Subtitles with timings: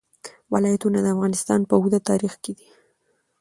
[0.53, 2.67] ولایتونه د افغانستان په اوږده تاریخ کې دي.